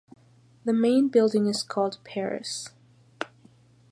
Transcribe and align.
The 0.65 0.73
main 0.73 1.09
building 1.09 1.45
is 1.45 1.61
called 1.61 1.99
Paris. 2.03 2.69